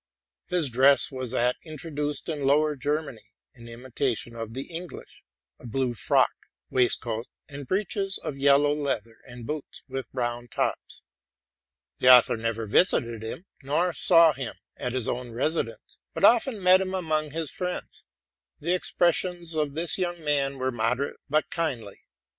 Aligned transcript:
His 0.47 0.71
dress 0.71 1.11
was 1.11 1.29
that 1.29 1.57
intro 1.63 1.91
duced 1.91 2.27
in 2.27 2.43
Lower 2.43 2.75
Germany 2.75 3.29
in 3.53 3.67
imitation 3.67 4.35
of 4.35 4.55
the 4.55 4.63
English, 4.63 5.23
—a 5.59 5.67
blue 5.67 5.93
frock, 5.93 6.33
waistcoat 6.71 7.27
and 7.47 7.67
breeches 7.67 8.17
of 8.17 8.35
yellow 8.35 8.73
leather, 8.73 9.17
and 9.27 9.45
hoots 9.47 9.83
with 9.87 10.11
brown 10.11 10.47
tops. 10.47 11.05
The 11.99 12.11
author 12.11 12.35
never 12.35 12.65
visited 12.65 13.21
him, 13.21 13.45
nor 13.61 13.93
saw 13.93 14.33
him 14.33 14.55
at 14.75 14.93
his 14.93 15.07
own 15.07 15.33
residence, 15.33 15.99
but 16.15 16.23
often 16.23 16.63
met 16.63 16.81
him 16.81 16.95
among 16.95 17.29
his 17.29 17.51
friends. 17.51 18.07
The 18.57 18.73
expressions 18.73 19.53
of 19.53 19.75
this 19.75 19.99
young 19.99 20.23
man 20.23 20.57
were 20.57 20.71
moderate 20.71 21.19
but 21.29 21.51
kmdly. 21.51 21.97